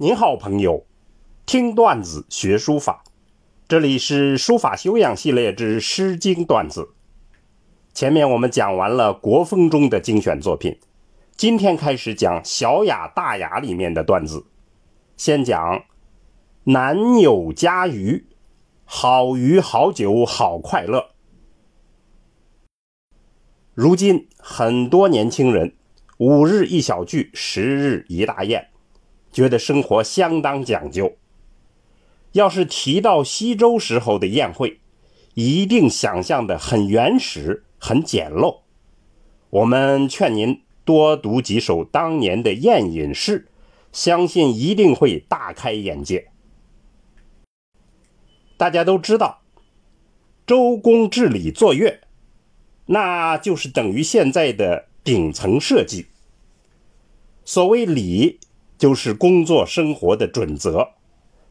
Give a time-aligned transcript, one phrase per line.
[0.00, 0.86] 您好，朋友，
[1.44, 3.02] 听段子学书法，
[3.66, 6.90] 这里是书法修养系列之《诗经》段子。
[7.92, 10.78] 前面我们讲完了国风中的精选作品，
[11.34, 14.46] 今天开始讲小雅大雅里面的段子。
[15.16, 15.82] 先讲
[16.62, 18.24] 南有佳鱼，
[18.84, 21.08] 好鱼好酒好快乐。
[23.74, 25.74] 如今很多年轻人
[26.18, 28.68] 五日一小聚，十日一大宴。
[29.32, 31.16] 觉得生活相当讲究。
[32.32, 34.80] 要是提到西周时候的宴会，
[35.34, 38.60] 一定想象的很原始、很简陋。
[39.50, 43.48] 我们劝您多读几首当年的宴饮诗，
[43.92, 46.30] 相信一定会大开眼界。
[48.58, 49.40] 大家都知道，
[50.46, 52.00] 周公治理作乐，
[52.86, 56.06] 那就是等于现在的顶层设计。
[57.44, 58.38] 所谓礼。
[58.78, 60.90] 就是工作生活的准则。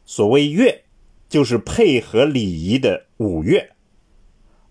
[0.06, 0.84] 所谓乐，
[1.28, 3.72] 就是配合礼仪的舞乐，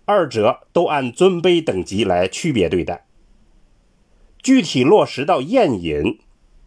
[0.04, 3.06] 二者都按尊卑等级来区别对待。
[4.42, 6.18] 具体落实到宴饮，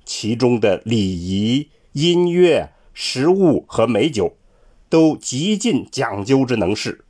[0.06, 4.38] 其中的礼仪、音乐、食物和美酒，
[4.88, 7.04] 都极尽讲究之能事，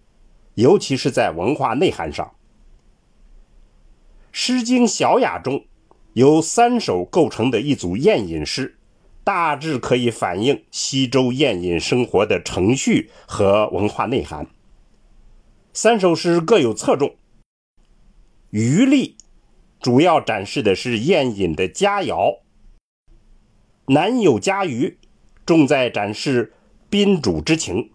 [0.55, 2.25] 尤其是在文化内涵上。
[4.31, 5.65] 《诗经·小雅》中。
[6.13, 8.77] 由三首构成的一组宴饮诗，
[9.23, 14.45] 大致可以反映西周宴饮生活的程序和文化内涵。
[15.71, 17.15] 三首诗各有侧重。
[18.49, 19.15] 余力
[19.79, 22.39] 主要展示的是宴饮的佳肴。
[23.85, 24.97] 南有嘉鱼，
[25.45, 26.51] 重在展示
[26.89, 27.89] 宾主之情。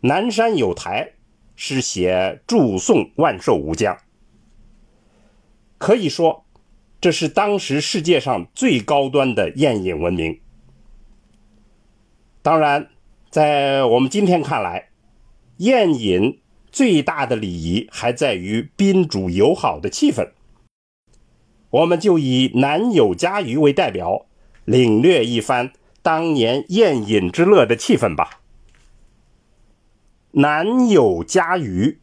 [0.00, 1.14] 南山有台
[1.54, 3.96] 是写祝颂万寿无疆。
[5.78, 6.45] 可以说。
[7.06, 10.40] 这是当时世界上最高端的宴饮文明。
[12.42, 12.88] 当然，
[13.30, 14.88] 在我们今天看来，
[15.58, 16.40] 宴饮
[16.72, 20.30] 最大的礼仪还在于宾主友好的气氛。
[21.70, 24.26] 我们就以南有嘉鱼为代表，
[24.64, 25.72] 领略一番
[26.02, 28.40] 当年宴饮之乐的气氛吧。
[30.32, 32.00] 南有嘉鱼，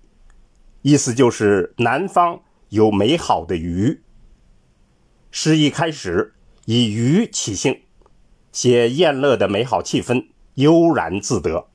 [0.82, 2.40] 意思就是南方
[2.70, 4.03] 有美好的鱼。
[5.36, 6.36] 诗一开始
[6.66, 7.82] 以鱼起兴，
[8.52, 11.66] 写宴乐的美好气氛，悠然自得。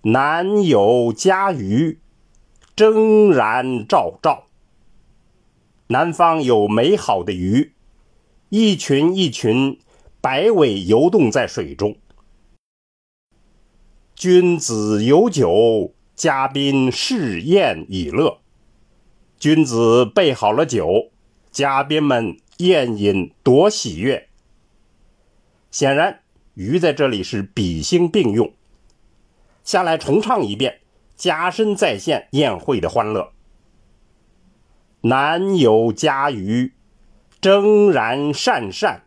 [0.00, 2.00] 南有嘉鱼，
[2.74, 4.44] 蒸然照照。
[5.88, 7.74] 南方有美好的鱼，
[8.48, 9.78] 一群一群
[10.22, 11.98] 摆尾游动在水中。
[14.14, 18.38] 君子有酒，嘉宾试宴以乐。
[19.38, 21.10] 君子备好了酒。
[21.54, 24.28] 嘉宾们宴饮多喜悦。
[25.70, 26.22] 显然，
[26.54, 28.52] 鱼在这里是比兴并用。
[29.62, 30.80] 下来重唱一遍，
[31.14, 33.32] 加深再现宴会的欢乐。
[35.02, 36.72] 南有嘉鱼，
[37.40, 39.04] 蒸然善善。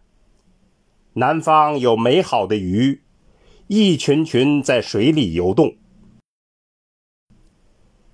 [1.16, 3.02] 南方有美好的鱼，
[3.68, 5.76] 一群群在水里游动。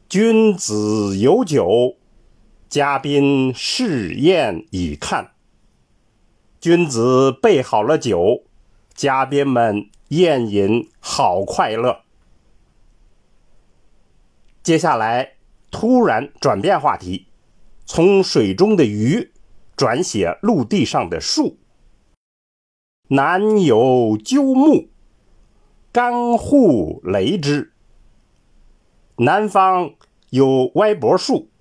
[0.10, 1.98] 君子有酒。
[2.74, 5.34] 嘉宾试宴已看，
[6.60, 8.46] 君子备好了酒，
[8.96, 12.02] 嘉宾们宴饮好快乐。
[14.64, 15.34] 接下来
[15.70, 17.28] 突然转变话题，
[17.86, 19.32] 从水中的鱼
[19.76, 21.60] 转写陆地上的树。
[23.10, 24.90] 南有鸠木，
[25.92, 27.72] 干户雷之。
[29.18, 29.94] 南方
[30.32, 31.52] 有歪脖树。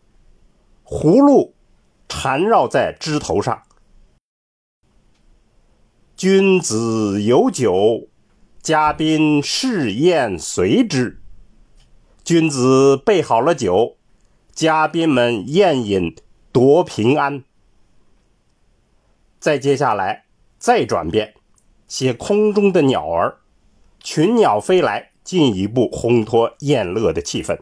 [0.92, 1.54] 葫芦
[2.06, 3.62] 缠绕在枝头上。
[6.14, 8.08] 君子有酒，
[8.60, 11.22] 嘉宾试宴随之。
[12.22, 13.96] 君子备好了酒，
[14.52, 16.14] 嘉宾们宴饮
[16.52, 17.42] 多平安。
[19.40, 20.26] 再接下来，
[20.58, 21.32] 再转变，
[21.88, 23.38] 写空中的鸟儿，
[23.98, 27.58] 群鸟飞来，进一步烘托宴乐的气氛。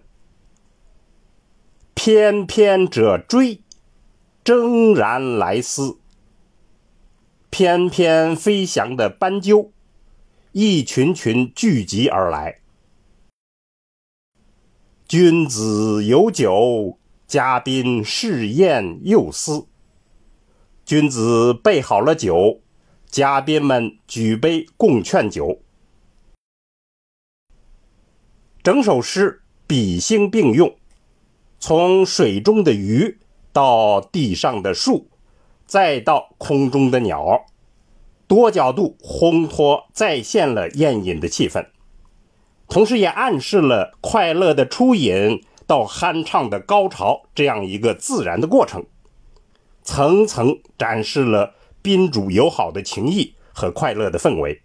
[2.02, 3.60] 翩翩者追，
[4.42, 5.98] 铮然来思。
[7.50, 9.70] 翩翩飞翔的斑鸠，
[10.52, 12.60] 一群群聚集而来。
[15.06, 19.66] 君子有酒，嘉宾试宴又思。
[20.86, 22.62] 君子备好了酒，
[23.04, 25.60] 嘉宾们举杯共劝酒。
[28.62, 30.79] 整首诗比兴并用。
[31.60, 33.18] 从水中的鱼
[33.52, 35.08] 到地上的树，
[35.66, 37.44] 再到空中的鸟，
[38.26, 41.66] 多角度烘托再现了宴饮的气氛，
[42.66, 48.86] 同时也暗示了快乐的初饮到酣畅的高潮这样一个自然的过程，
[49.82, 54.62] 层层展示了宾主友好的情谊和快乐的氛围。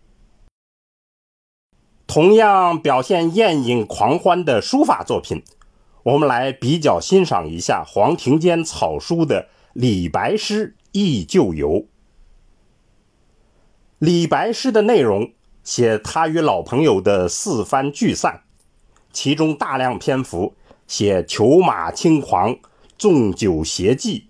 [2.07, 5.43] 同样表现宴饮狂欢的书法作品，
[6.05, 11.69] 我们来比较欣赏一下黄庭坚草书的李白诗《忆旧游》。
[13.97, 15.31] 李白诗的内容
[15.63, 18.43] 写他与老朋友的四番聚散，
[19.11, 20.53] 其中大量篇幅。
[20.85, 22.55] 写裘马轻狂，
[22.99, 24.25] 纵酒谐妓，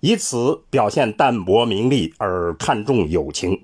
[0.00, 3.62] 以此表现淡泊名利而看重友情。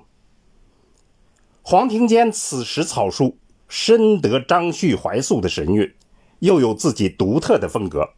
[1.62, 3.37] 黄庭坚此时草书
[3.67, 5.93] 深得张旭怀素的神韵，
[6.40, 8.10] 又有自己独特的风格。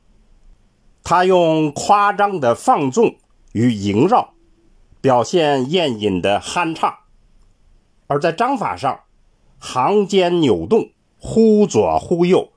[1.05, 3.17] 他用夸张的放纵
[3.53, 4.35] 与萦绕，
[5.01, 7.05] 表现宴饮的酣畅；
[8.07, 9.01] 而在章法上，
[9.59, 12.49] 行间扭动，忽左忽右。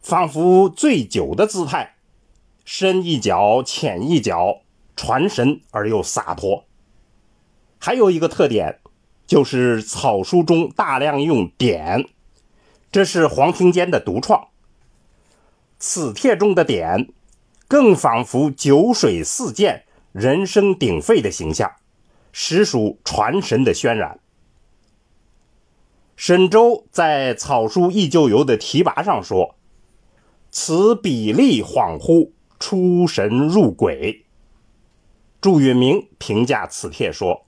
[0.00, 1.96] 仿佛醉酒的姿态，
[2.64, 4.60] 深一脚浅一脚，
[4.94, 6.64] 传神而又洒脱。
[7.78, 8.78] 还有一个特点，
[9.26, 12.08] 就是草书中大量用点，
[12.92, 14.46] 这是黄庭坚的独创。
[15.78, 17.08] 此帖中的点，
[17.68, 21.70] 更仿佛酒水四溅、人声鼎沸的形象，
[22.32, 24.20] 实属传神的渲染。
[26.16, 29.54] 沈周在《草书忆旧游》的题跋上说。
[30.58, 34.24] 此比例恍惚，出神入鬼。
[35.38, 37.44] 祝允明评价此帖说：“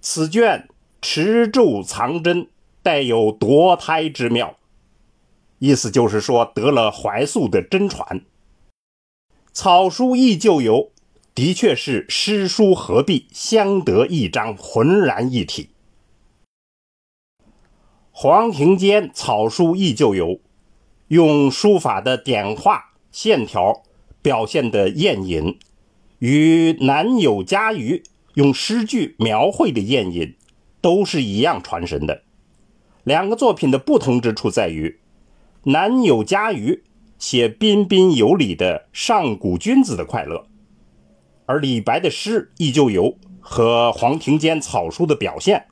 [0.00, 0.66] 此卷
[1.02, 2.48] 持咒藏真，
[2.82, 4.56] 带有夺胎之妙。”
[5.64, 8.20] 意思就是说得了怀素的真传。
[9.54, 10.90] 草书忆旧游
[11.34, 15.70] 的确是诗书合璧，相得益彰，浑然一体。
[18.10, 20.38] 黄庭坚草书忆旧游。
[21.08, 23.82] 用书法的点画线条
[24.20, 25.58] 表现的宴饮，
[26.18, 28.02] 与南友家鱼
[28.34, 30.34] 用诗句描绘的宴饮，
[30.82, 32.22] 都是一样传神的。
[33.02, 34.98] 两个作品的不同之处在于，
[35.66, 36.82] 南友家鱼
[37.18, 40.46] 写彬彬有礼的上古君子的快乐，
[41.46, 45.64] 而李白的诗忆旧游和黄庭坚草书的表现，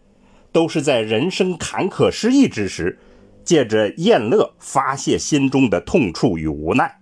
[0.51, 2.99] 都是在人生坎坷失意之时。
[3.45, 7.01] 借着宴乐发泄心中的痛处与无奈，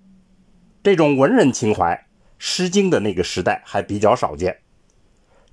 [0.82, 1.94] 这种文人情怀，
[2.38, 4.56] 《诗经》的那个时代还比较少见。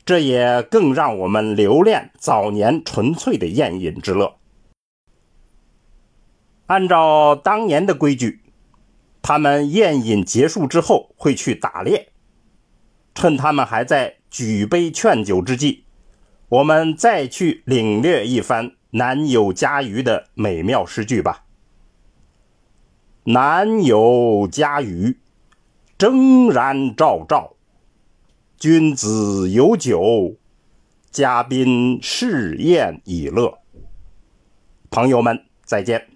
[0.06, 4.37] 这也更让我们留恋早年纯粹的宴饮之乐。
[6.68, 8.42] 按照当年的规矩，
[9.22, 12.12] 他们宴饮结束之后会去打猎，
[13.16, 15.84] 趁他们还在举杯劝酒之际，
[16.50, 18.74] 我们再去领略一番。
[18.92, 21.44] 南有家鱼的美妙诗句吧。
[23.25, 25.19] 南有家鱼，
[25.98, 27.58] 蒸然照照。
[28.58, 30.38] 君子有酒，
[31.12, 33.60] 嘉宾试宴以乐。
[34.90, 36.08] 朋友们，再见。